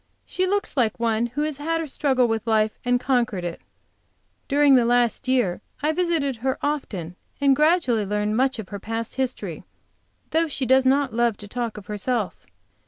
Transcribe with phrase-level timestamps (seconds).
[0.25, 3.61] She looks like one who has had her struggle with life and conquered it.
[4.47, 9.63] During last year I visited her often and gradually learned much of her past history,
[10.31, 12.47] though she does not love to talk of herself.